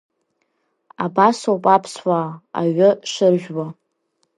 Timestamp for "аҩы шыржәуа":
2.59-3.67